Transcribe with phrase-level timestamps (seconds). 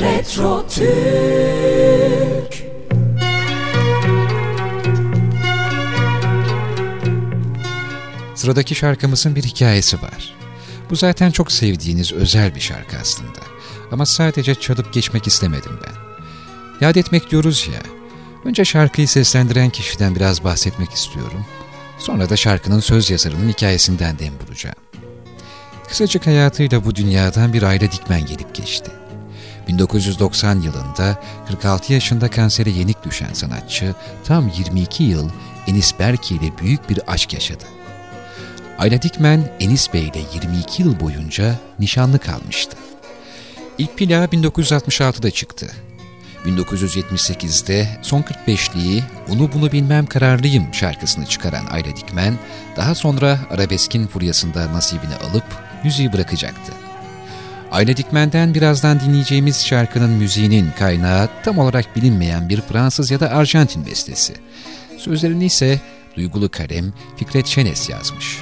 [0.00, 1.90] Retro Türk
[8.34, 10.34] Sıradaki şarkımızın bir hikayesi var.
[10.90, 13.38] Bu zaten çok sevdiğiniz özel bir şarkı aslında.
[13.92, 15.94] Ama sadece çalıp geçmek istemedim ben.
[16.86, 17.82] Yad etmek diyoruz ya.
[18.44, 21.46] Önce şarkıyı seslendiren kişiden biraz bahsetmek istiyorum.
[21.98, 24.76] Sonra da şarkının söz yazarının hikayesinden dem bulacağım.
[25.88, 28.90] Kısacık hayatıyla bu dünyadan bir aile dikmen gelip geçti.
[29.70, 31.18] 1990 yılında
[31.48, 33.94] 46 yaşında kansere yenik düşen sanatçı
[34.24, 35.30] tam 22 yıl
[35.66, 37.64] Enis Berki ile büyük bir aşk yaşadı.
[38.78, 42.76] Ayla Dikmen, Enis Bey ile 22 yıl boyunca nişanlı kalmıştı.
[43.78, 45.70] İlk plağı 1966'da çıktı.
[46.44, 52.38] 1978'de son 45'liği Onu Bunu Bilmem Kararlıyım şarkısını çıkaran Ayla Dikmen,
[52.76, 55.44] daha sonra arabeskin furyasında nasibini alıp
[55.84, 56.89] müziği bırakacaktı.
[57.70, 63.86] Ayla Dikmen'den birazdan dinleyeceğimiz şarkının müziğinin kaynağı tam olarak bilinmeyen bir Fransız ya da Arjantin
[63.86, 64.34] bestesi.
[64.98, 65.80] Sözlerini ise
[66.16, 68.38] Duygulu Kalem Fikret Şenes yazmış.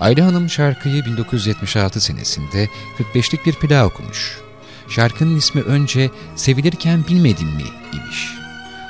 [0.00, 4.38] Ayla Hanım şarkıyı 1976 senesinde 45'lik bir plağa okumuş.
[4.88, 8.28] Şarkının ismi önce Sevilirken Bilmedim mi imiş.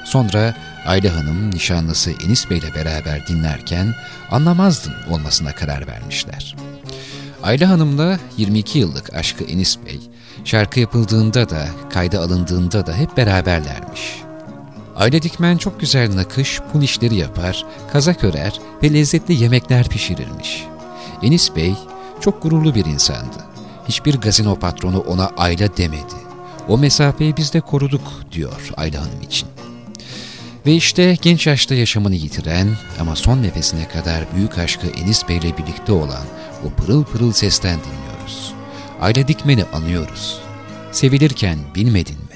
[0.05, 0.55] Sonra
[0.87, 3.95] Ayla Hanım nişanlısı Enis Bey ile beraber dinlerken
[4.31, 6.57] anlamazdın olmasına karar vermişler.
[7.43, 10.01] Ayla Hanım'la 22 yıllık aşkı Enis Bey,
[10.45, 14.23] şarkı yapıldığında da, kayda alındığında da hep beraberlermiş.
[14.97, 20.65] Ayla Dikmen çok güzel nakış, pul işleri yapar, kazak örer ve lezzetli yemekler pişirirmiş.
[21.23, 21.75] Enis Bey
[22.21, 23.45] çok gururlu bir insandı.
[23.89, 26.15] Hiçbir gazino patronu ona Ayla demedi.
[26.69, 29.49] O mesafeyi biz de koruduk diyor Ayla Hanım için.
[30.67, 32.69] Ve işte genç yaşta yaşamını yitiren
[33.01, 36.25] ama son nefesine kadar büyük aşkı Enis Bey ile birlikte olan
[36.67, 38.55] o pırıl pırıl sesten dinliyoruz.
[39.01, 40.39] Ayla Dikmen'i anıyoruz.
[40.93, 42.32] Sevilirken bilmedin mi?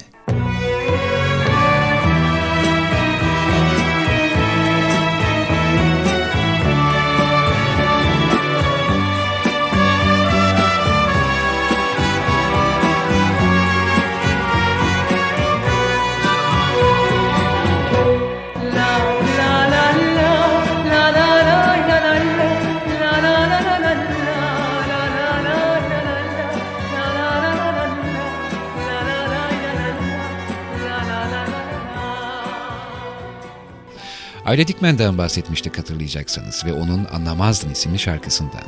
[34.47, 38.63] Ayla Dikmen'den bahsetmiştik hatırlayacaksanız ve onun Anlamazdın isimli şarkısından.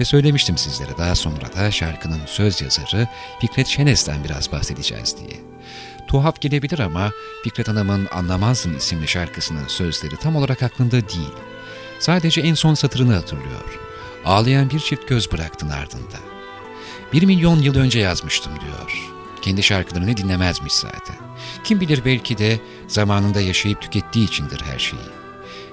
[0.00, 3.08] Ve söylemiştim sizlere daha sonra da şarkının söz yazarı
[3.40, 5.40] Fikret Şenes'ten biraz bahsedeceğiz diye.
[6.08, 7.12] Tuhaf gelebilir ama
[7.44, 11.34] Fikret Hanım'ın Anlamazdın isimli şarkısının sözleri tam olarak aklında değil.
[11.98, 13.78] Sadece en son satırını hatırlıyor.
[14.24, 16.18] Ağlayan bir çift göz bıraktın ardında.
[17.12, 19.17] Bir milyon yıl önce yazmıştım diyor.
[19.42, 21.16] Kendi şarkılarını dinlemezmiş zaten.
[21.64, 25.02] Kim bilir belki de zamanında yaşayıp tükettiği içindir her şeyi.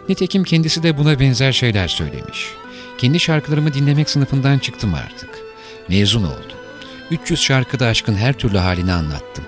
[0.09, 2.47] Nitekim kendisi de buna benzer şeyler söylemiş.
[2.97, 5.29] Kendi şarkılarımı dinlemek sınıfından çıktım artık.
[5.89, 6.57] Mezun oldum.
[7.11, 9.43] 300 şarkıda aşkın her türlü halini anlattım.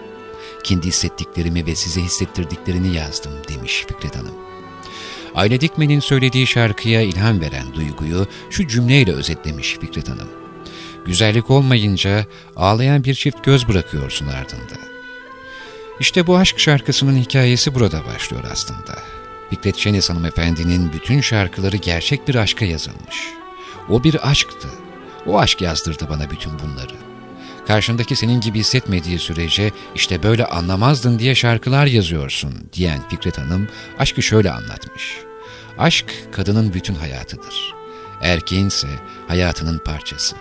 [0.64, 4.36] Kendi hissettiklerimi ve size hissettirdiklerini yazdım demiş Fikret Hanım.
[5.36, 10.47] Aile Dikmen'in söylediği şarkıya ilham veren duyguyu şu cümleyle özetlemiş Fikret Hanım.
[11.08, 12.26] Güzellik olmayınca
[12.56, 14.80] ağlayan bir çift göz bırakıyorsun ardında.
[16.00, 19.00] İşte bu aşk şarkısının hikayesi burada başlıyor aslında.
[19.50, 23.16] Fikret Şenes hanımefendinin bütün şarkıları gerçek bir aşka yazılmış.
[23.90, 24.68] O bir aşktı.
[25.26, 26.94] O aşk yazdırdı bana bütün bunları.
[27.68, 33.68] Karşındaki senin gibi hissetmediği sürece işte böyle anlamazdın diye şarkılar yazıyorsun diyen Fikret Hanım
[34.00, 35.18] aşkı şöyle anlatmış.
[35.78, 37.74] Aşk kadının bütün hayatıdır.
[38.22, 38.88] Erkeğin ise
[39.28, 40.36] hayatının parçası.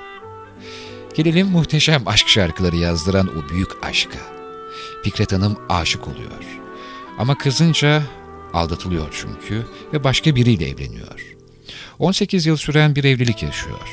[1.17, 4.19] Gelelim muhteşem aşk şarkıları yazdıran o büyük aşka.
[5.05, 6.61] Fikret Hanım aşık oluyor.
[7.19, 8.03] Ama kızınca
[8.53, 11.37] aldatılıyor çünkü ve başka biriyle evleniyor.
[11.99, 13.89] 18 yıl süren bir evlilik yaşıyor.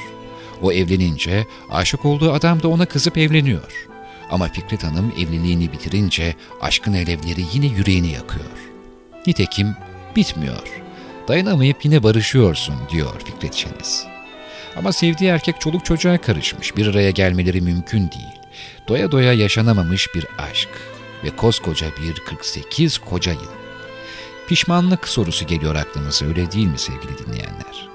[0.61, 3.87] O evlenince aşık olduğu adam da ona kızıp evleniyor.
[4.31, 8.71] Ama Fikret Hanım evliliğini bitirince aşkın alevleri yine yüreğini yakıyor.
[9.27, 9.75] Nitekim
[10.15, 10.81] bitmiyor.
[11.27, 14.12] Dayanamayıp yine barışıyorsun diyor Fikret Şeniz.
[14.75, 16.77] Ama sevdiği erkek çoluk çocuğa karışmış.
[16.77, 18.39] Bir araya gelmeleri mümkün değil.
[18.87, 20.69] Doya doya yaşanamamış bir aşk
[21.23, 23.63] ve koskoca bir 48 koca yıl.
[24.47, 27.89] Pişmanlık sorusu geliyor aklımıza öyle değil mi sevgili dinleyenler?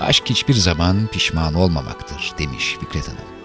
[0.00, 3.38] Aşk hiçbir zaman pişman olmamaktır demiş Fikret Hanım.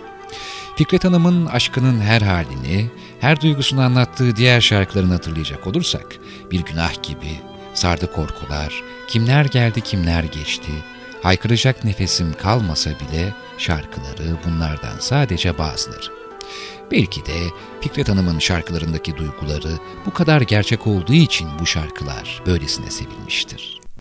[0.76, 2.90] Fikret Hanım'ın aşkının her halini,
[3.20, 6.16] her duygusunu anlattığı diğer şarkılarını hatırlayacak olursak,
[6.52, 7.40] bir günah gibi,
[7.74, 10.72] sardı korkular, kimler geldi kimler geçti,
[11.24, 16.24] haykıracak nefesim kalmasa bile şarkıları bunlardan sadece bazıları.
[16.92, 17.40] Belki de
[17.82, 23.83] Fikret Hanım'ın şarkılarındaki duyguları bu kadar gerçek olduğu için bu şarkılar böylesine sevilmiştir.